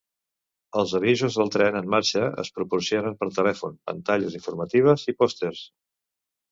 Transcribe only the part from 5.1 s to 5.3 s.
i